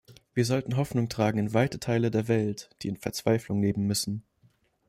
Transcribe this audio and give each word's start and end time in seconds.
Wir 0.33 0.45
sollten 0.45 0.77
Hoffnung 0.77 1.09
tragen 1.09 1.37
in 1.37 1.53
weite 1.53 1.79
Teile 1.79 2.09
der 2.09 2.27
Welt, 2.27 2.71
die 2.81 2.87
in 2.87 2.97
Verzweiflung 2.97 3.61
leben 3.61 3.85
müssen. 3.85 4.23